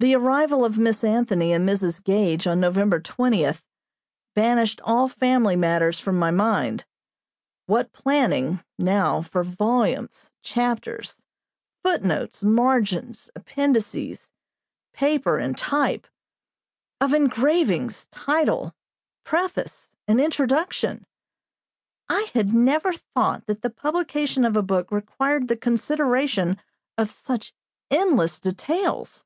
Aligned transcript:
The 0.00 0.16
arrival 0.16 0.64
of 0.64 0.78
Miss 0.78 1.04
Anthony 1.04 1.52
and 1.52 1.68
Mrs. 1.68 2.02
Gage, 2.02 2.48
on 2.48 2.58
November 2.58 2.98
20, 2.98 3.46
banished 4.34 4.80
all 4.82 5.06
family 5.06 5.54
matters 5.54 6.00
from 6.00 6.18
my 6.18 6.32
mind. 6.32 6.84
What 7.66 7.92
planning, 7.92 8.64
now, 8.80 9.22
for 9.22 9.44
volumes, 9.44 10.32
chapters, 10.42 11.24
footnotes, 11.84 12.42
margins, 12.42 13.30
appendices, 13.36 14.32
paper, 14.92 15.38
and 15.38 15.56
type; 15.56 16.08
of 17.00 17.12
engravings, 17.14 18.08
title, 18.10 18.74
preface, 19.22 19.94
and 20.08 20.20
introduction! 20.20 21.06
I 22.08 22.28
had 22.34 22.52
never 22.52 22.92
thought 22.92 23.46
that 23.46 23.62
the 23.62 23.70
publication 23.70 24.44
of 24.44 24.56
a 24.56 24.62
book 24.62 24.90
required 24.90 25.46
the 25.46 25.56
consideration 25.56 26.60
of 26.98 27.08
such 27.08 27.54
endless 27.92 28.40
details. 28.40 29.24